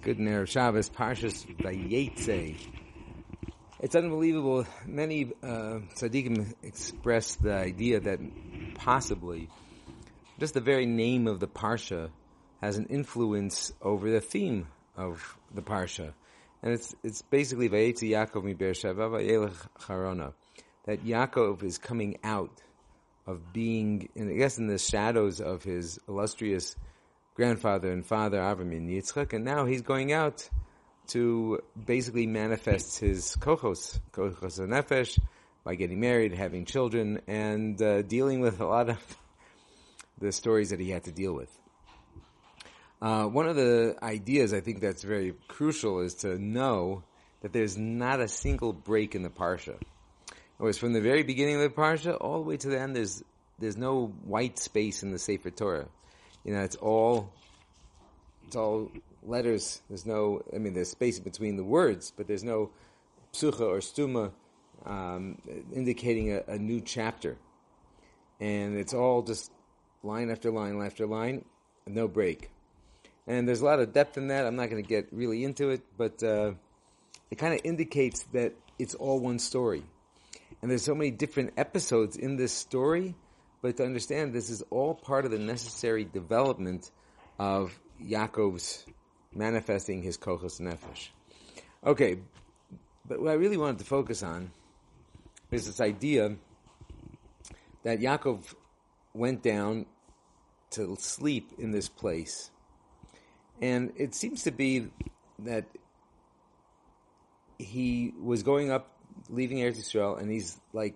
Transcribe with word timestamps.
Good 0.00 0.18
Erev 0.18 0.46
Shabbos, 0.46 0.90
Parshas 0.90 1.44
Vayetze. 1.56 2.56
It's 3.80 3.96
unbelievable. 3.96 4.64
Many 4.86 5.32
uh, 5.42 5.80
tzaddikim 5.96 6.54
express 6.62 7.34
the 7.34 7.54
idea 7.54 7.98
that 8.00 8.20
possibly 8.74 9.48
just 10.38 10.54
the 10.54 10.60
very 10.60 10.86
name 10.86 11.26
of 11.26 11.40
the 11.40 11.48
parsha 11.48 12.10
has 12.60 12.76
an 12.76 12.86
influence 12.86 13.72
over 13.82 14.08
the 14.10 14.20
theme 14.20 14.68
of 14.96 15.36
the 15.52 15.62
parsha, 15.62 16.12
and 16.62 16.74
it's 16.74 16.94
it's 17.02 17.22
basically 17.22 17.68
Vayetze 17.68 18.08
Yaakov 18.08 18.44
mi 18.44 18.54
Beersheva 18.54 19.10
Vayelech 19.10 19.56
Charona, 19.80 20.32
that 20.84 21.04
Yaakov 21.04 21.64
is 21.64 21.78
coming 21.78 22.18
out 22.22 22.62
of 23.26 23.52
being, 23.52 24.08
in, 24.14 24.30
I 24.30 24.34
guess, 24.34 24.58
in 24.58 24.68
the 24.68 24.78
shadows 24.78 25.40
of 25.40 25.62
his 25.64 25.98
illustrious 26.08 26.76
grandfather 27.38 27.92
and 27.92 28.04
father 28.04 28.38
Avram 28.38 28.76
and 28.76 28.90
Yitzchak, 28.90 29.32
and 29.32 29.44
now 29.44 29.64
he's 29.64 29.82
going 29.82 30.12
out 30.12 30.50
to 31.06 31.60
basically 31.86 32.26
manifest 32.26 32.98
his 32.98 33.36
kochos, 33.38 34.00
kochos 34.12 34.58
nefesh, 34.58 35.20
by 35.62 35.76
getting 35.76 36.00
married, 36.00 36.34
having 36.34 36.64
children, 36.64 37.20
and 37.28 37.80
uh, 37.80 38.02
dealing 38.02 38.40
with 38.40 38.60
a 38.60 38.66
lot 38.66 38.90
of 38.90 38.98
the 40.20 40.32
stories 40.32 40.70
that 40.70 40.80
he 40.80 40.90
had 40.90 41.04
to 41.04 41.12
deal 41.12 41.32
with. 41.32 41.48
Uh, 43.00 43.26
one 43.26 43.46
of 43.46 43.54
the 43.54 43.96
ideas 44.02 44.52
I 44.52 44.58
think 44.58 44.80
that's 44.80 45.04
very 45.04 45.32
crucial 45.46 46.00
is 46.00 46.14
to 46.26 46.40
know 46.40 47.04
that 47.42 47.52
there's 47.52 47.78
not 47.78 48.18
a 48.18 48.26
single 48.26 48.72
break 48.72 49.14
in 49.14 49.22
the 49.22 49.30
parsha. 49.30 49.76
It 49.78 50.62
was 50.64 50.76
from 50.76 50.92
the 50.92 51.00
very 51.00 51.22
beginning 51.22 51.54
of 51.54 51.60
the 51.60 51.68
parsha 51.68 52.18
all 52.20 52.42
the 52.42 52.48
way 52.48 52.56
to 52.56 52.68
the 52.68 52.80
end, 52.80 52.96
there's 52.96 53.22
there's 53.60 53.76
no 53.76 54.06
white 54.24 54.58
space 54.58 55.04
in 55.04 55.12
the 55.12 55.20
Sefer 55.20 55.50
Torah. 55.50 55.88
You 56.44 56.54
know, 56.54 56.62
it's 56.62 56.76
all 56.76 57.32
it's 58.46 58.56
all 58.56 58.90
letters. 59.22 59.82
There's 59.88 60.06
no, 60.06 60.42
I 60.54 60.58
mean, 60.58 60.72
there's 60.72 60.90
space 60.90 61.18
between 61.20 61.56
the 61.56 61.64
words, 61.64 62.12
but 62.16 62.26
there's 62.26 62.44
no 62.44 62.70
psucha 63.32 63.60
or 63.60 63.78
stuma 63.78 64.32
um, 64.86 65.38
indicating 65.74 66.32
a, 66.32 66.42
a, 66.48 66.58
new 66.58 66.80
chapter. 66.80 67.36
And 68.40 68.78
it's 68.78 68.94
all 68.94 69.22
just 69.22 69.52
line 70.02 70.30
after 70.30 70.50
line 70.50 70.80
after 70.80 71.06
line, 71.06 71.44
no 71.86 72.08
break. 72.08 72.50
And 73.26 73.46
there's 73.46 73.60
a 73.60 73.64
lot 73.64 73.80
of 73.80 73.92
depth 73.92 74.16
in 74.16 74.28
that. 74.28 74.46
I'm 74.46 74.56
not 74.56 74.70
going 74.70 74.82
to 74.82 74.88
get 74.88 75.08
really 75.12 75.44
into 75.44 75.70
it, 75.70 75.82
but 75.98 76.22
uh, 76.22 76.52
it 77.30 77.36
kind 77.36 77.52
of 77.52 77.60
indicates 77.64 78.22
that 78.32 78.54
it's 78.78 78.94
all 78.94 79.20
one 79.20 79.38
story. 79.38 79.82
And 80.62 80.70
there's 80.70 80.84
so 80.84 80.94
many 80.94 81.10
different 81.10 81.52
episodes 81.56 82.16
in 82.16 82.36
this 82.36 82.52
story, 82.52 83.14
but 83.68 83.76
to 83.76 83.84
understand 83.84 84.32
this 84.32 84.48
is 84.48 84.62
all 84.70 84.94
part 84.94 85.26
of 85.26 85.30
the 85.30 85.38
necessary 85.38 86.02
development 86.02 86.90
of 87.38 87.78
Yaakov's 88.02 88.86
manifesting 89.34 90.02
his 90.02 90.16
kochos 90.16 90.58
nefesh. 90.58 91.08
Okay, 91.84 92.16
but 93.06 93.20
what 93.20 93.30
I 93.30 93.34
really 93.34 93.58
wanted 93.58 93.80
to 93.80 93.84
focus 93.84 94.22
on 94.22 94.52
is 95.50 95.66
this 95.66 95.82
idea 95.82 96.36
that 97.82 98.00
Yaakov 98.00 98.54
went 99.12 99.42
down 99.42 99.84
to 100.70 100.96
sleep 100.98 101.52
in 101.58 101.70
this 101.70 101.90
place. 101.90 102.50
And 103.60 103.92
it 103.96 104.14
seems 104.14 104.44
to 104.44 104.50
be 104.50 104.88
that 105.40 105.66
he 107.58 108.14
was 108.18 108.42
going 108.42 108.70
up, 108.70 108.90
leaving 109.28 109.58
Eretz 109.58 109.76
Yisrael, 109.76 110.18
and 110.18 110.30
he's 110.30 110.58
like 110.72 110.94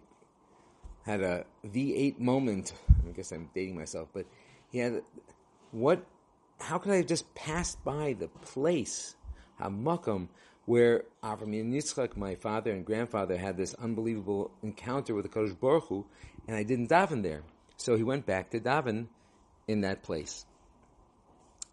had 1.04 1.20
a 1.20 1.44
V8 1.66 2.18
moment. 2.18 2.72
I 3.06 3.10
guess 3.10 3.32
I'm 3.32 3.50
dating 3.54 3.76
myself, 3.76 4.08
but 4.12 4.26
he 4.70 4.78
had 4.78 5.02
what 5.70 6.04
how 6.60 6.78
could 6.78 6.92
I 6.92 6.96
have 6.96 7.06
just 7.06 7.34
passed 7.34 7.82
by 7.84 8.14
the 8.18 8.28
place, 8.28 9.16
Hamakom, 9.60 10.28
where 10.64 11.04
Avram 11.22 11.52
Yitzchak, 11.52 12.16
my 12.16 12.36
father 12.36 12.70
and 12.70 12.86
grandfather, 12.86 13.36
had 13.36 13.56
this 13.56 13.74
unbelievable 13.74 14.52
encounter 14.62 15.14
with 15.14 15.24
the 15.24 15.28
Kodesh 15.28 15.58
Baruch 15.58 15.84
Hu, 15.88 16.06
and 16.46 16.56
I 16.56 16.62
didn't 16.62 16.88
daven 16.88 17.22
there. 17.22 17.42
So 17.76 17.96
he 17.96 18.04
went 18.04 18.26
back 18.26 18.50
to 18.50 18.60
daven 18.60 19.08
in 19.66 19.80
that 19.80 20.02
place. 20.02 20.46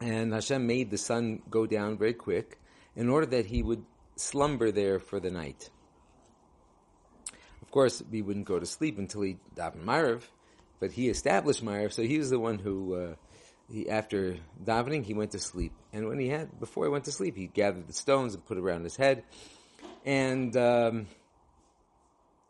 And 0.02 0.34
Hashem 0.34 0.66
made 0.66 0.90
the 0.90 0.98
sun 0.98 1.44
go 1.50 1.68
down 1.68 1.98
very 1.98 2.14
quick 2.14 2.58
in 2.96 3.09
order 3.09 3.28
that 3.28 3.46
he 3.46 3.62
would 3.62 3.86
slumber 4.16 4.72
there 4.72 5.00
for 5.00 5.20
the 5.20 5.30
night. 5.30 5.70
Of 7.69 7.74
course, 7.74 8.02
we 8.09 8.24
wouldn't 8.24 8.47
go 8.47 8.57
to 8.57 8.66
sleep 8.66 8.97
until 8.97 9.22
he 9.22 9.38
davened 9.56 9.84
Marav, 9.85 10.24
but 10.80 10.91
he 10.91 11.07
established 11.07 11.63
Marav, 11.63 11.94
so 11.94 12.02
he 12.02 12.18
was 12.18 12.31
the 12.31 12.40
one 12.40 12.57
who 12.57 12.96
uh, 12.96 13.16
he, 13.72 13.88
after 13.88 14.38
davening, 14.66 15.06
he 15.06 15.13
went 15.13 15.34
to 15.34 15.40
sleep. 15.40 15.72
And 15.94 16.07
when 16.07 16.18
he 16.18 16.30
had, 16.30 16.59
before 16.59 16.85
he 16.85 16.90
went 16.90 17.03
to 17.03 17.12
sleep, 17.12 17.38
he 17.38 17.46
gathered 17.46 17.85
the 17.85 17.94
stones 17.94 18.34
and 18.34 18.44
put 18.44 18.57
it 18.57 18.62
around 18.62 18.85
his 18.85 18.96
head. 18.96 19.24
And 20.03 20.57
um, 20.57 21.06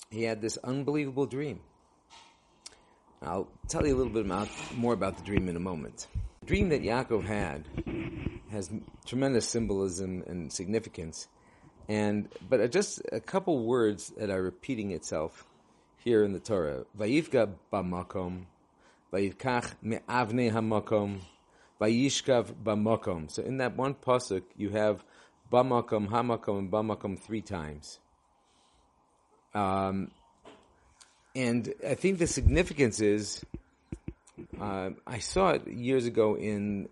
he 0.09 0.24
had 0.24 0.40
this 0.40 0.56
unbelievable 0.63 1.25
dream. 1.25 1.59
I'll 3.22 3.50
tell 3.68 3.86
you 3.86 3.94
a 3.94 3.97
little 3.97 4.13
bit 4.13 4.25
about, 4.25 4.47
more 4.74 4.94
about 4.94 5.18
the 5.18 5.24
dream 5.25 5.50
in 5.50 5.57
a 5.57 5.59
moment. 5.59 6.07
The 6.40 6.46
dream 6.46 6.69
that 6.69 6.81
Yaakov 6.81 7.25
had 7.25 7.66
has 8.51 8.72
tremendous 9.06 9.50
symbolism 9.50 10.24
and 10.28 10.50
significance. 10.50 11.28
And 11.90 12.30
but 12.48 12.72
just 12.72 13.02
a 13.12 13.20
couple 13.20 13.66
words 13.66 14.14
that 14.16 14.30
are 14.30 14.42
repeating 14.42 14.92
itself 14.92 15.46
here 15.98 16.24
in 16.24 16.32
the 16.32 16.40
Torah. 16.40 16.86
Vayivga 16.98 17.52
b'makom 17.74 18.46
Vayivkach 19.12 19.74
me'avne 19.82 20.52
hamakom, 20.52 21.20
vayishkav 21.82 22.54
bamakom. 22.64 23.30
So 23.30 23.42
in 23.42 23.58
that 23.58 23.76
one 23.76 23.96
pasuk, 23.96 24.44
you 24.56 24.70
have 24.70 25.04
bamakom, 25.52 26.10
hamakom, 26.10 26.60
and 26.60 26.72
bamakom 26.72 27.20
three 27.20 27.42
times. 27.42 28.00
Um, 29.56 30.12
and 31.36 31.74
I 31.88 31.96
think 31.96 32.20
the 32.20 32.28
significance 32.28 33.02
is, 33.02 33.44
uh, 34.62 34.92
I 35.08 35.20
saw 35.20 35.52
it 35.52 35.68
years 35.68 36.06
ago 36.06 36.38
in 36.38 36.88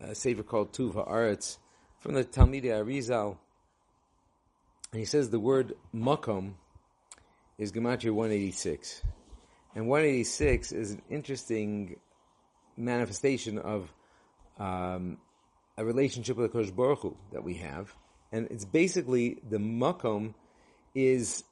a 0.00 0.14
sefer 0.14 0.44
called 0.44 0.72
Tuv 0.72 0.94
Haaretz 0.94 1.58
from 1.98 2.14
the 2.14 2.24
Talmidei 2.24 2.66
Arizal. 2.66 3.36
And 4.92 5.00
he 5.00 5.04
says 5.04 5.28
the 5.28 5.40
word 5.40 5.74
makom 5.94 6.54
is 7.58 7.72
Gematria 7.72 8.10
186. 8.10 9.02
And 9.74 9.86
186 9.86 10.72
is 10.72 10.92
an 10.92 11.02
interesting 11.10 11.96
manifestation 12.76 13.58
of 13.58 13.92
um, 14.58 15.18
a 15.76 15.84
relationship 15.84 16.36
with 16.36 16.52
the 16.52 16.58
Kodesh 16.58 16.74
Baruch 16.74 17.00
Hu 17.00 17.16
that 17.32 17.44
we 17.44 17.54
have. 17.54 17.94
And 18.32 18.48
it's 18.50 18.64
basically 18.64 19.38
the 19.48 19.58
makom 19.58 20.34
is 20.94 21.44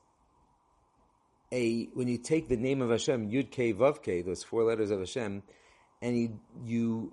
a, 1.52 1.84
when 1.94 2.08
you 2.08 2.18
take 2.18 2.48
the 2.48 2.56
name 2.56 2.82
of 2.82 2.90
Hashem, 2.90 3.30
Yud 3.30 3.50
K 3.50 3.72
Vav 3.72 4.02
K, 4.02 4.22
those 4.22 4.42
four 4.42 4.64
letters 4.64 4.90
of 4.90 4.98
Hashem, 4.98 5.42
and 6.02 6.18
you, 6.18 6.40
you 6.64 7.12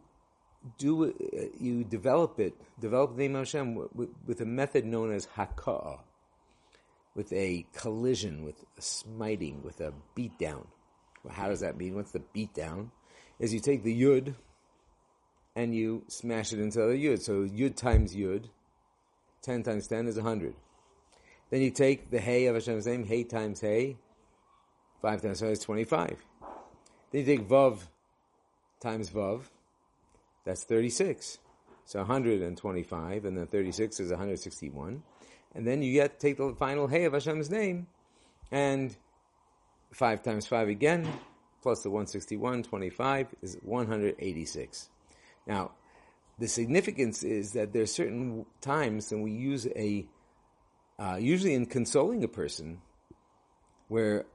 do, 0.78 1.14
you 1.60 1.84
develop 1.84 2.40
it, 2.40 2.54
develop 2.80 3.16
the 3.16 3.24
name 3.24 3.36
of 3.36 3.42
Hashem 3.42 3.76
with, 3.76 4.10
with 4.26 4.42
a 4.42 4.46
method 4.46 4.86
known 4.86 5.12
as 5.12 5.28
Haka'ah, 5.28 6.00
with 7.16 7.32
a 7.34 7.66
collision, 7.74 8.44
with 8.44 8.64
a 8.78 8.82
smiting, 8.82 9.62
with 9.64 9.82
a 9.82 9.94
beatdown. 10.16 10.66
Well, 11.24 11.34
how 11.34 11.48
does 11.48 11.62
that 11.62 11.78
mean? 11.78 11.96
What's 11.96 12.12
the 12.12 12.24
beat 12.34 12.54
down? 12.54 12.92
Is 13.40 13.54
you 13.54 13.60
take 13.60 13.84
the 13.84 14.02
yud 14.02 14.36
and 15.56 15.76
you 15.76 16.04
smash 16.08 16.54
it 16.54 16.60
into 16.60 16.80
the 16.80 16.94
yud. 16.94 17.22
So 17.22 17.44
yud 17.44 17.76
times 17.76 18.16
yud, 18.16 18.46
10 19.44 19.64
times 19.64 19.88
10 19.88 20.08
is 20.08 20.16
100. 20.16 20.56
Then 21.50 21.62
you 21.62 21.72
take 21.72 22.10
the 22.10 22.20
hay 22.20 22.48
of 22.48 22.56
Hashem's 22.56 22.88
name, 22.88 23.06
hay 23.06 23.24
times 23.24 23.62
hay, 23.62 23.98
5 25.02 25.22
times 25.22 25.42
5 25.42 25.50
is 25.50 25.60
25. 25.60 26.26
Then 27.12 27.22
you 27.22 27.26
take 27.26 27.48
vav 27.48 27.80
times 28.80 29.10
vav, 29.10 29.44
that's 30.46 30.64
36. 30.64 31.38
So 31.86 32.00
125, 32.00 33.26
and 33.26 33.38
then 33.38 33.46
36 33.46 34.00
is 34.00 34.10
161. 34.10 35.04
And 35.56 35.68
then 35.68 35.82
you 35.82 35.94
get 35.94 36.20
take 36.20 36.38
the 36.38 36.56
final 36.58 36.88
hey 36.88 37.06
of 37.06 37.14
Hashem's 37.14 37.50
name, 37.50 37.88
and 38.52 38.96
5 39.92 40.24
times 40.24 40.48
5 40.48 40.68
again, 40.70 41.08
plus 41.62 41.84
the 41.84 41.90
161, 41.90 42.64
25 42.64 43.28
is 43.42 43.58
186. 43.62 44.90
Now, 45.46 45.72
the 46.40 46.48
significance 46.48 47.24
is 47.24 47.52
that 47.54 47.74
there 47.74 47.84
are 47.84 47.88
certain 47.88 48.46
times 48.62 49.12
when 49.12 49.22
we 49.22 49.32
use 49.32 49.68
a, 49.68 50.06
uh, 50.98 51.18
usually 51.20 51.54
in 51.54 51.68
consoling 51.68 52.24
a 52.24 52.28
person, 52.28 52.82
where 53.88 54.26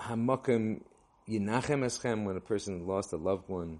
hamakom 0.00 0.80
yinachem 1.28 1.84
eschem, 1.84 2.24
when 2.24 2.36
a 2.36 2.40
person 2.40 2.86
lost 2.86 3.12
a 3.12 3.16
loved 3.16 3.48
one, 3.48 3.78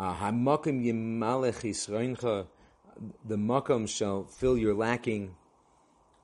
uh, 0.00 0.14
hamakom 0.14 0.84
yimalech 0.84 2.46
the 3.24 3.36
makam 3.36 3.88
shall 3.88 4.24
fill 4.24 4.58
your 4.58 4.74
lacking. 4.74 5.36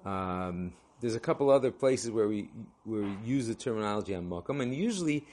Um, 0.04 0.72
there's 1.00 1.14
a 1.14 1.20
couple 1.20 1.50
other 1.50 1.70
places 1.70 2.10
where 2.10 2.28
we 2.28 2.48
where 2.84 3.02
we 3.02 3.16
use 3.24 3.46
the 3.46 3.54
terminology 3.54 4.14
on 4.14 4.28
makam, 4.28 4.62
and 4.62 4.74
usually 4.74 5.26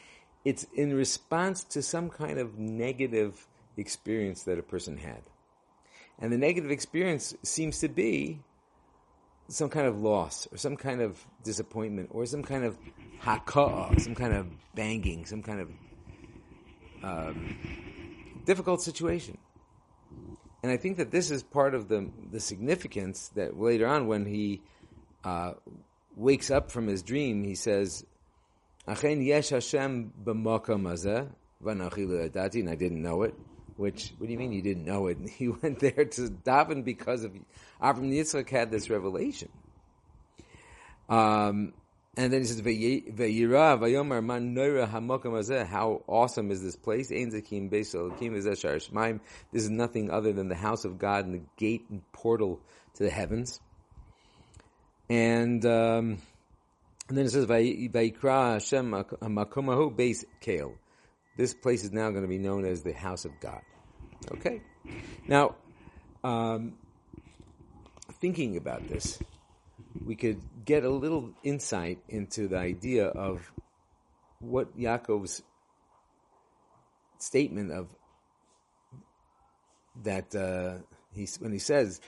it's 0.43 0.65
in 0.73 0.93
response 0.93 1.63
to 1.65 1.81
some 1.81 2.09
kind 2.09 2.39
of 2.39 2.57
negative 2.57 3.47
experience 3.77 4.43
that 4.43 4.57
a 4.57 4.63
person 4.63 4.97
had. 4.97 5.21
And 6.19 6.31
the 6.31 6.37
negative 6.37 6.71
experience 6.71 7.35
seems 7.43 7.79
to 7.79 7.87
be 7.87 8.39
some 9.47 9.69
kind 9.69 9.87
of 9.87 10.01
loss 10.01 10.47
or 10.51 10.57
some 10.57 10.77
kind 10.77 11.01
of 11.01 11.25
disappointment 11.43 12.09
or 12.11 12.25
some 12.25 12.43
kind 12.43 12.63
of 12.63 12.77
haka'ah, 13.21 13.99
some 13.99 14.15
kind 14.15 14.33
of 14.33 14.47
banging, 14.75 15.25
some 15.25 15.41
kind 15.41 15.59
of 15.61 15.69
um, 17.03 17.57
difficult 18.45 18.81
situation. 18.81 19.37
And 20.63 20.71
I 20.71 20.77
think 20.77 20.97
that 20.97 21.11
this 21.11 21.31
is 21.31 21.43
part 21.43 21.73
of 21.73 21.87
the 21.87 22.09
the 22.31 22.39
significance 22.39 23.29
that 23.35 23.59
later 23.59 23.87
on 23.87 24.07
when 24.07 24.25
he 24.25 24.61
uh, 25.23 25.53
wakes 26.15 26.51
up 26.51 26.71
from 26.71 26.87
his 26.87 27.01
dream, 27.01 27.43
he 27.43 27.55
says, 27.55 28.05
"Achen 28.87 29.21
yesh 29.23 29.49
Hashem 29.49 30.13
b'makom 30.23 30.83
v'anachi 31.63 32.59
and 32.59 32.69
I 32.69 32.75
didn't 32.75 33.01
know 33.01 33.23
it. 33.23 33.33
Which, 33.77 34.13
what 34.17 34.27
do 34.27 34.33
you 34.33 34.37
mean 34.37 34.51
you 34.51 34.61
didn't 34.61 34.85
know 34.85 35.07
it? 35.07 35.17
He 35.37 35.47
went 35.47 35.79
there 35.79 36.05
to 36.05 36.21
daven 36.45 36.83
because 36.83 37.23
of 37.23 37.31
Avram 37.81 38.11
Yitzchak 38.11 38.49
had 38.49 38.69
this 38.69 38.89
revelation. 38.89 39.49
Um, 41.09 41.73
and 42.17 42.33
then 42.33 42.41
he 42.41 42.47
says, 42.47 42.61
"Vayira 42.61 43.79
vayomar 43.79 44.23
man 44.23 44.53
noira 44.53 44.89
hamakam 44.89 45.31
hazeh." 45.31 45.65
How 45.65 46.03
awesome 46.07 46.51
is 46.51 46.61
this 46.61 46.75
place? 46.75 47.09
Ein 47.09 47.31
zakim 47.31 47.69
beisol 47.69 48.17
kim 48.19 48.33
This 49.53 49.63
is 49.63 49.69
nothing 49.69 50.11
other 50.11 50.33
than 50.33 50.49
the 50.49 50.55
house 50.55 50.83
of 50.83 50.99
God 50.99 51.25
and 51.25 51.35
the 51.35 51.43
gate 51.55 51.85
and 51.89 52.01
portal 52.11 52.59
to 52.95 53.03
the 53.03 53.09
heavens. 53.09 53.61
And 55.09 55.65
um, 55.65 56.17
and 57.07 57.17
then 57.17 57.25
it 57.27 57.29
says, 57.29 57.45
"Vayikra 57.45 58.53
Hashem 58.53 58.91
hamakomahu 58.91 59.95
beis 59.95 60.25
kale." 60.41 60.75
This 61.37 61.53
place 61.53 61.85
is 61.85 61.93
now 61.93 62.09
going 62.09 62.23
to 62.23 62.27
be 62.27 62.37
known 62.37 62.65
as 62.65 62.83
the 62.83 62.91
house 62.91 63.23
of 63.23 63.39
God. 63.39 63.61
Okay, 64.33 64.61
now 65.29 65.55
um, 66.25 66.73
thinking 68.19 68.57
about 68.57 68.89
this 68.89 69.17
we 70.05 70.15
could 70.15 70.41
get 70.65 70.83
a 70.83 70.89
little 70.89 71.33
insight 71.43 71.99
into 72.07 72.47
the 72.47 72.57
idea 72.57 73.07
of 73.07 73.51
what 74.39 74.77
Yaakov's 74.77 75.43
statement 77.19 77.71
of 77.71 77.87
that 80.03 80.33
uh, 80.35 80.79
he 81.13 81.27
when 81.39 81.51
he 81.51 81.59
says, 81.59 82.01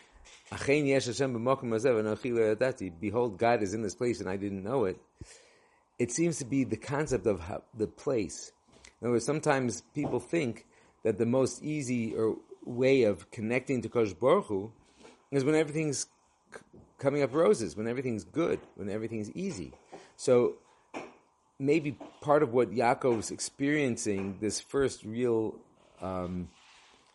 "Behold, 3.00 3.38
God 3.38 3.62
is 3.62 3.74
in 3.74 3.82
this 3.82 3.96
place, 3.96 4.20
and 4.20 4.30
I 4.30 4.38
didn't 4.38 4.64
know 4.64 4.86
it." 4.86 4.98
It 6.00 6.12
seems 6.12 6.40
to 6.40 6.46
be 6.46 6.64
the 6.64 6.78
concept 6.78 7.28
of 7.28 7.42
the 7.78 7.88
place. 7.88 8.52
In 9.00 9.08
other 9.08 9.14
words, 9.14 9.26
sometimes 9.26 9.82
people 9.94 10.20
think 10.20 10.66
that 11.04 11.18
the 11.18 11.26
most 11.26 11.62
easy 11.62 12.16
or 12.16 12.38
way 12.66 13.04
of 13.04 13.30
connecting 13.30 13.82
to 13.82 13.90
Kosh 13.90 14.14
Baruch 14.14 14.46
Hu 14.46 14.72
is 15.32 15.44
when 15.44 15.56
everything's 15.56 16.08
coming 16.98 17.24
up 17.24 17.34
roses, 17.34 17.76
when 17.76 17.88
everything's 17.88 18.24
good, 18.24 18.60
when 18.76 18.90
everything's 18.90 19.32
easy. 19.32 19.74
So 20.16 20.56
maybe 21.60 21.98
part 22.22 22.44
of 22.44 22.54
what 22.54 22.72
Yaakov's 22.72 23.32
experiencing, 23.32 24.38
this 24.40 24.60
first 24.60 25.04
real 25.04 25.56
um, 26.02 26.50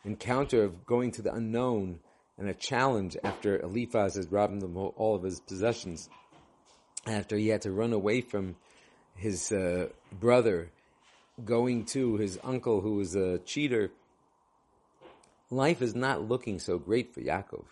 encounter 0.04 0.64
of 0.64 0.86
going 0.86 1.10
to 1.12 1.22
the 1.22 1.32
unknown 1.32 2.00
and 2.38 2.48
a 2.48 2.54
challenge 2.54 3.16
after 3.24 3.58
Eliphaz 3.60 4.14
has 4.14 4.28
robbed 4.28 4.62
him 4.62 4.62
of 4.62 4.76
all 4.76 5.16
of 5.16 5.22
his 5.22 5.40
possessions, 5.40 6.08
after 7.06 7.36
he 7.36 7.48
had 7.48 7.62
to 7.62 7.72
run 7.72 7.92
away 7.92 8.20
from 8.20 8.56
his 9.16 9.50
uh, 9.50 9.88
brother, 10.12 10.70
going 11.44 11.84
to 11.84 12.16
his 12.16 12.38
uncle 12.44 12.80
who 12.80 12.94
was 12.94 13.16
a 13.16 13.38
cheater. 13.38 13.90
Life 15.50 15.82
is 15.82 15.94
not 15.94 16.28
looking 16.28 16.58
so 16.58 16.78
great 16.78 17.12
for 17.12 17.20
Yaakov. 17.20 17.64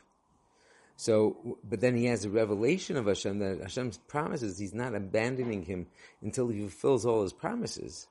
So, 0.96 1.58
but 1.62 1.81
then 1.81 1.94
he 1.94 2.06
has 2.06 2.25
a 2.25 2.31
revelation 2.31 2.96
of 2.96 3.06
Hashem 3.06 3.38
that 3.40 3.60
Hashem's 3.60 3.98
promises, 3.98 4.58
he's 4.58 4.75
not 4.75 4.94
abandoning 4.94 5.62
him 5.64 5.87
until 6.22 6.48
he 6.48 6.60
fulfills 6.60 7.04
all 7.04 7.22
his 7.22 7.34
promises. 7.34 8.08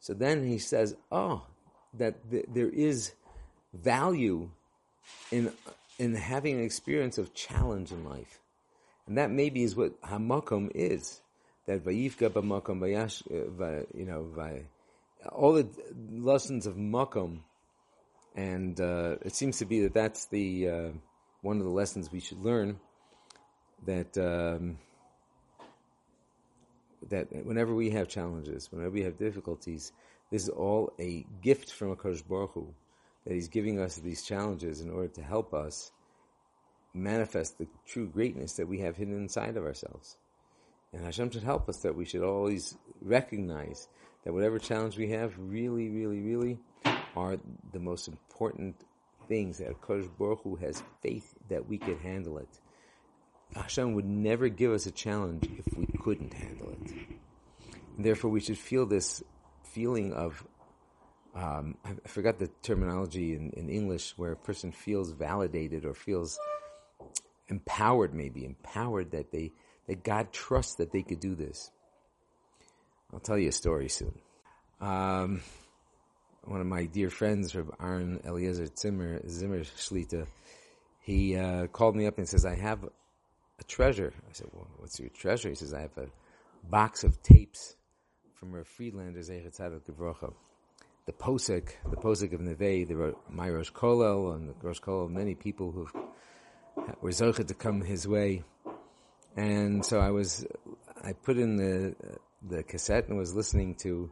So 0.00 0.12
then 0.12 0.46
he 0.46 0.58
says, 0.58 0.94
oh, 1.10 1.46
that 1.94 2.30
th- 2.30 2.44
there 2.52 2.68
is 2.68 3.12
value 3.72 4.50
in, 5.32 5.50
in 5.98 6.14
having 6.14 6.58
an 6.58 6.64
experience 6.64 7.16
of 7.16 7.32
challenge 7.32 7.90
in 7.90 8.04
life. 8.04 8.40
And 9.06 9.16
that 9.16 9.30
maybe 9.30 9.62
is 9.62 9.74
what 9.74 10.00
Hamakom 10.02 10.70
is. 10.74 11.20
That 11.66 11.84
Vayifka 11.84 12.30
B'makom, 12.30 12.80
Vayash, 12.80 13.22
uh, 13.30 13.86
you 13.94 14.04
know, 14.04 14.26
all 15.32 15.54
the 15.54 15.68
lessons 16.12 16.66
of 16.66 16.76
Makom. 16.76 17.38
And 18.34 18.78
uh, 18.78 19.16
it 19.22 19.34
seems 19.34 19.58
to 19.58 19.64
be 19.64 19.80
that 19.80 19.94
that's 19.94 20.26
the, 20.26 20.68
uh, 20.68 20.88
one 21.46 21.58
of 21.58 21.64
the 21.64 21.70
lessons 21.70 22.10
we 22.10 22.18
should 22.18 22.40
learn 22.40 22.80
that 23.84 24.18
um, 24.18 24.78
that 27.08 27.28
whenever 27.46 27.72
we 27.72 27.90
have 27.90 28.08
challenges, 28.08 28.72
whenever 28.72 28.90
we 28.90 29.04
have 29.04 29.16
difficulties, 29.16 29.92
this 30.32 30.42
is 30.42 30.48
all 30.48 30.92
a 30.98 31.24
gift 31.40 31.72
from 31.72 31.94
Hakadosh 31.94 32.26
Baruch 32.26 32.50
Hu, 32.54 32.74
that 33.24 33.34
He's 33.34 33.46
giving 33.46 33.78
us 33.78 33.94
these 33.96 34.24
challenges 34.24 34.80
in 34.80 34.90
order 34.90 35.06
to 35.06 35.22
help 35.22 35.54
us 35.54 35.92
manifest 36.92 37.58
the 37.58 37.68
true 37.86 38.08
greatness 38.08 38.54
that 38.54 38.66
we 38.66 38.80
have 38.80 38.96
hidden 38.96 39.14
inside 39.16 39.56
of 39.56 39.64
ourselves. 39.64 40.16
And 40.92 41.04
Hashem 41.04 41.30
should 41.30 41.44
help 41.44 41.68
us 41.68 41.76
that 41.78 41.94
we 41.94 42.06
should 42.06 42.24
always 42.24 42.76
recognize 43.00 43.86
that 44.24 44.32
whatever 44.32 44.58
challenge 44.58 44.98
we 44.98 45.10
have, 45.10 45.32
really, 45.38 45.90
really, 45.90 46.20
really, 46.20 46.58
are 47.14 47.36
the 47.72 47.78
most 47.78 48.08
important 48.08 48.74
things 49.28 49.58
that 49.58 49.80
Kodesh 49.80 50.10
Baruch 50.18 50.40
Hu 50.42 50.56
has 50.56 50.82
faith 51.02 51.34
that 51.48 51.68
we 51.68 51.78
could 51.78 51.98
handle 51.98 52.38
it. 52.38 52.48
Hashem 53.54 53.94
would 53.94 54.06
never 54.06 54.48
give 54.48 54.72
us 54.72 54.86
a 54.86 54.90
challenge 54.90 55.48
if 55.58 55.76
we 55.76 55.86
couldn't 56.02 56.34
handle 56.34 56.70
it. 56.70 56.92
And 57.96 58.04
therefore, 58.04 58.30
we 58.30 58.40
should 58.40 58.58
feel 58.58 58.86
this 58.86 59.22
feeling 59.62 60.12
of 60.12 60.44
um, 61.36 61.76
I 61.84 62.08
forgot 62.08 62.38
the 62.38 62.48
terminology 62.62 63.34
in, 63.34 63.50
in 63.50 63.68
English 63.68 64.14
where 64.16 64.32
a 64.32 64.36
person 64.36 64.72
feels 64.72 65.12
validated 65.12 65.84
or 65.84 65.92
feels 65.92 66.38
empowered, 67.48 68.14
maybe 68.14 68.44
empowered 68.44 69.10
that 69.10 69.30
they 69.32 69.52
that 69.86 70.02
God 70.02 70.32
trusts 70.32 70.76
that 70.76 70.92
they 70.92 71.02
could 71.02 71.20
do 71.20 71.34
this. 71.34 71.70
I'll 73.12 73.20
tell 73.20 73.38
you 73.38 73.50
a 73.50 73.52
story 73.52 73.88
soon. 73.88 74.18
Um, 74.80 75.42
one 76.46 76.60
of 76.60 76.66
my 76.66 76.84
dear 76.84 77.10
friends, 77.10 77.54
Rabbi 77.54 77.74
Aaron 77.80 78.20
Eliezer 78.24 78.68
Zimmer, 78.76 79.20
Zimmer 79.28 79.60
Shlita, 79.60 80.26
he 81.00 81.36
uh, 81.36 81.66
called 81.66 81.96
me 81.96 82.06
up 82.06 82.18
and 82.18 82.28
says, 82.28 82.44
I 82.44 82.54
have 82.54 82.84
a 82.84 83.64
treasure. 83.64 84.12
I 84.28 84.32
said, 84.32 84.48
well, 84.52 84.68
what's 84.78 84.98
your 84.98 85.08
treasure? 85.08 85.48
He 85.48 85.54
says, 85.54 85.74
I 85.74 85.82
have 85.82 85.96
a 85.98 86.06
box 86.68 87.04
of 87.04 87.22
tapes 87.22 87.76
from 88.34 88.54
our 88.54 88.64
Friedlander, 88.64 89.20
Zeichatzadik 89.20 89.82
Gevrocha. 89.88 90.32
The 91.06 91.12
Posek, 91.12 91.70
the 91.88 91.96
Posek 91.96 92.32
of 92.32 92.40
Neve, 92.40 92.88
the 92.88 93.14
my 93.28 93.48
Rosh 93.48 93.70
Kolel, 93.70 94.34
and 94.34 94.48
the 94.48 94.54
Rosh 94.60 94.80
Kolel, 94.80 95.08
many 95.08 95.34
people 95.34 95.70
who 95.70 95.88
were 97.00 97.10
Zocha 97.10 97.46
to 97.46 97.54
come 97.54 97.80
his 97.80 98.08
way. 98.08 98.42
And 99.36 99.84
so 99.86 100.00
I 100.00 100.10
was, 100.10 100.44
I 101.04 101.12
put 101.12 101.38
in 101.38 101.56
the, 101.56 101.94
the 102.42 102.64
cassette 102.64 103.08
and 103.08 103.16
was 103.16 103.34
listening 103.34 103.76
to 103.76 104.10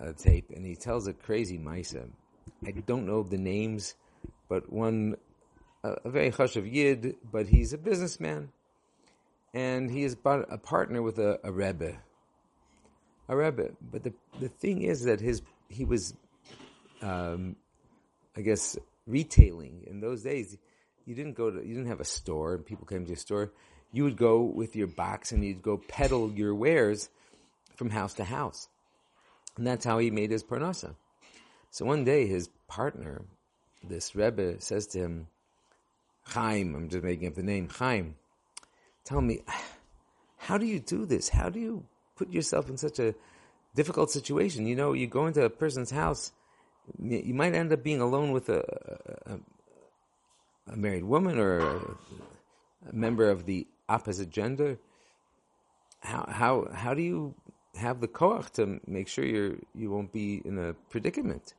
uh, 0.00 0.12
tape, 0.16 0.50
and 0.54 0.64
he 0.64 0.74
tells 0.74 1.06
a 1.06 1.12
crazy 1.12 1.58
Maisa. 1.58 2.08
I 2.64 2.70
don't 2.72 3.06
know 3.06 3.22
the 3.22 3.38
names, 3.38 3.94
but 4.48 4.72
one, 4.72 5.16
a 5.82 6.08
very 6.08 6.30
chashav 6.30 6.70
yid, 6.70 7.16
but 7.30 7.46
he's 7.46 7.72
a 7.72 7.78
businessman, 7.78 8.50
and 9.52 9.90
he 9.90 10.04
is 10.04 10.16
a 10.24 10.58
partner 10.58 11.02
with 11.02 11.18
a, 11.18 11.38
a 11.44 11.52
rebbe, 11.52 11.96
a 13.28 13.36
rebbe. 13.36 13.70
But 13.80 14.04
the 14.04 14.12
the 14.40 14.48
thing 14.48 14.82
is 14.82 15.04
that 15.04 15.20
his 15.20 15.42
he 15.68 15.84
was, 15.84 16.14
um, 17.02 17.56
I 18.36 18.40
guess, 18.40 18.76
retailing 19.06 19.84
in 19.86 20.00
those 20.00 20.22
days. 20.22 20.56
You 21.06 21.14
didn't 21.14 21.34
go 21.34 21.50
to, 21.50 21.58
you 21.58 21.74
didn't 21.74 21.88
have 21.88 22.00
a 22.00 22.04
store, 22.04 22.54
and 22.54 22.64
people 22.64 22.86
came 22.86 23.04
to 23.04 23.08
your 23.08 23.16
store. 23.16 23.52
You 23.92 24.04
would 24.04 24.16
go 24.16 24.40
with 24.40 24.74
your 24.74 24.88
box 24.88 25.30
and 25.30 25.44
you'd 25.44 25.62
go 25.62 25.76
peddle 25.76 26.32
your 26.32 26.54
wares 26.54 27.10
from 27.76 27.90
house 27.90 28.14
to 28.14 28.24
house. 28.24 28.68
And 29.56 29.66
that's 29.66 29.84
how 29.84 29.98
he 29.98 30.10
made 30.10 30.30
his 30.30 30.42
parnasa. 30.42 30.94
So 31.70 31.84
one 31.84 32.04
day 32.04 32.26
his 32.26 32.48
partner, 32.68 33.22
this 33.82 34.14
Rebbe, 34.14 34.60
says 34.60 34.86
to 34.88 34.98
him, 34.98 35.26
Chaim, 36.22 36.74
I'm 36.74 36.88
just 36.88 37.04
making 37.04 37.28
up 37.28 37.34
the 37.34 37.42
name, 37.42 37.68
Chaim, 37.68 38.16
tell 39.04 39.20
me, 39.20 39.40
how 40.38 40.58
do 40.58 40.66
you 40.66 40.80
do 40.80 41.06
this? 41.06 41.28
How 41.28 41.48
do 41.48 41.60
you 41.60 41.84
put 42.16 42.30
yourself 42.30 42.68
in 42.68 42.76
such 42.76 42.98
a 42.98 43.14
difficult 43.74 44.10
situation? 44.10 44.66
You 44.66 44.76
know, 44.76 44.92
you 44.92 45.06
go 45.06 45.26
into 45.26 45.44
a 45.44 45.50
person's 45.50 45.90
house, 45.90 46.32
you 47.02 47.34
might 47.34 47.54
end 47.54 47.72
up 47.72 47.82
being 47.82 48.00
alone 48.00 48.32
with 48.32 48.48
a, 48.48 48.60
a, 49.26 49.38
a 50.72 50.76
married 50.76 51.04
woman 51.04 51.38
or 51.38 51.58
a, 51.58 51.76
a 52.90 52.92
member 52.92 53.30
of 53.30 53.46
the 53.46 53.66
opposite 53.88 54.30
gender. 54.30 54.78
How, 56.00 56.26
how, 56.28 56.68
how 56.72 56.94
do 56.94 57.02
you 57.02 57.34
have 57.76 58.00
the 58.00 58.08
koach 58.08 58.50
to 58.52 58.80
make 58.86 59.08
sure 59.08 59.24
you're 59.24 59.56
you 59.74 59.90
won't 59.90 60.12
be 60.12 60.42
in 60.44 60.58
a 60.58 60.74
predicament. 60.90 61.54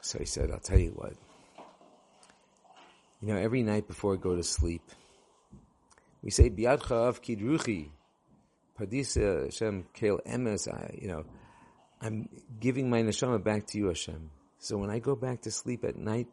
So 0.00 0.18
he 0.18 0.24
said, 0.24 0.50
"I'll 0.50 0.60
tell 0.60 0.78
you 0.78 0.92
what. 0.92 1.14
You 3.20 3.34
know, 3.34 3.36
every 3.36 3.64
night 3.64 3.88
before 3.88 4.14
I 4.14 4.16
go 4.16 4.36
to 4.36 4.44
sleep, 4.44 4.82
we 6.22 6.30
say, 6.30 6.50
Biad 6.50 6.90
av 6.90 7.20
kidruchi, 7.20 7.88
Padisa 8.78 9.44
Hashem 9.44 9.86
Kel 9.92 10.20
Emes, 10.26 10.68
you 11.00 11.08
know, 11.08 11.24
I'm 12.00 12.28
giving 12.60 12.88
my 12.88 13.02
neshama 13.02 13.42
back 13.42 13.66
to 13.68 13.78
you, 13.78 13.88
Hashem. 13.88 14.30
So 14.58 14.76
when 14.76 14.90
I 14.90 15.00
go 15.00 15.16
back 15.16 15.42
to 15.42 15.50
sleep 15.50 15.84
at 15.84 15.96
night, 15.96 16.28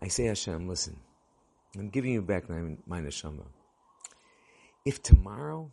I 0.00 0.08
say, 0.08 0.26
Hashem, 0.26 0.68
listen, 0.68 0.96
I'm 1.76 1.88
giving 1.88 2.12
you 2.12 2.22
back 2.22 2.48
my, 2.48 2.76
my 2.86 3.00
neshama. 3.00 3.44
If 4.84 5.02
tomorrow 5.02 5.72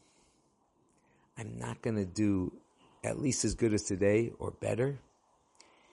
I'm 1.38 1.58
not 1.58 1.82
going 1.82 1.96
to 1.98 2.06
do 2.06 2.52
at 3.04 3.22
least 3.22 3.46
as 3.46 3.56
good 3.56 3.74
as 3.74 3.84
today 3.84 4.32
or 4.40 4.52
better, 4.52 5.00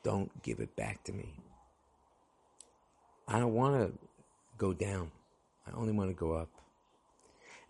don't 0.03 0.43
give 0.43 0.61
it 0.61 0.75
back 0.77 1.05
to 1.05 1.13
me. 1.13 1.35
I 3.27 3.39
don't 3.39 3.55
want 3.55 3.77
to 3.77 3.99
go 4.59 4.73
down. 4.73 5.11
I 5.67 5.77
only 5.77 5.93
want 5.93 6.11
to 6.11 6.15
go 6.15 6.33
up. 6.33 6.51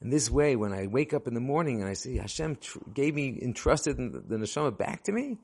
In 0.00 0.10
this 0.10 0.30
way, 0.30 0.56
when 0.56 0.72
I 0.72 0.86
wake 0.86 1.14
up 1.14 1.26
in 1.26 1.34
the 1.34 1.40
morning 1.40 1.80
and 1.80 1.88
I 1.88 1.94
see 1.94 2.16
Hashem 2.16 2.56
tr- 2.56 2.78
gave 2.92 3.14
me, 3.14 3.38
entrusted 3.40 3.96
the, 3.96 4.20
the 4.20 4.36
neshama 4.36 4.76
back 4.76 5.04
to 5.04 5.12
me, 5.12 5.38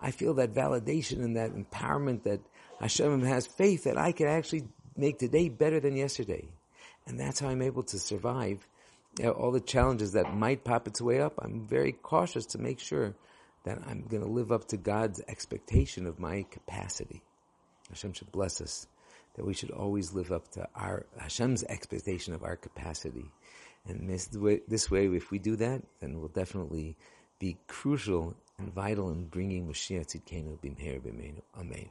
I 0.00 0.12
feel 0.12 0.34
that 0.34 0.54
validation 0.54 1.24
and 1.24 1.36
that 1.36 1.52
empowerment 1.52 2.22
that 2.22 2.40
Hashem 2.80 3.22
has 3.24 3.46
faith 3.46 3.84
that 3.84 3.98
I 3.98 4.12
can 4.12 4.28
actually 4.28 4.68
make 4.96 5.18
today 5.18 5.48
better 5.48 5.80
than 5.80 5.96
yesterday. 5.96 6.48
And 7.06 7.18
that's 7.18 7.40
how 7.40 7.48
I'm 7.48 7.62
able 7.62 7.82
to 7.84 7.98
survive 7.98 8.66
you 9.18 9.24
know, 9.24 9.32
all 9.32 9.50
the 9.50 9.60
challenges 9.60 10.12
that 10.12 10.34
might 10.34 10.64
pop 10.64 10.86
its 10.86 11.00
way 11.00 11.20
up. 11.20 11.34
I'm 11.38 11.66
very 11.66 11.92
cautious 11.92 12.46
to 12.46 12.58
make 12.58 12.78
sure 12.80 13.14
that 13.64 13.78
I'm 13.86 14.02
going 14.02 14.22
to 14.22 14.28
live 14.28 14.52
up 14.52 14.68
to 14.68 14.76
God's 14.76 15.20
expectation 15.28 16.06
of 16.06 16.18
my 16.18 16.44
capacity. 16.50 17.22
Hashem 17.88 18.12
should 18.12 18.32
bless 18.32 18.60
us 18.60 18.86
that 19.34 19.44
we 19.44 19.54
should 19.54 19.70
always 19.70 20.12
live 20.12 20.32
up 20.32 20.48
to 20.52 20.68
our 20.74 21.06
Hashem's 21.16 21.64
expectation 21.64 22.34
of 22.34 22.42
our 22.42 22.56
capacity. 22.56 23.30
And 23.86 24.08
this 24.08 24.30
way, 24.32 24.60
this 24.68 24.90
way, 24.90 25.06
if 25.06 25.30
we 25.30 25.38
do 25.38 25.56
that, 25.56 25.82
then 26.00 26.18
we'll 26.18 26.28
definitely 26.28 26.96
be 27.38 27.56
crucial 27.66 28.34
and 28.58 28.72
vital 28.74 29.10
in 29.10 29.26
bringing 29.26 29.68
Mashiach 29.68 30.06
Tzidkenu 30.06 30.58
Bimher 30.60 31.00
B'Meinu. 31.00 31.40
Amen. 31.58 31.88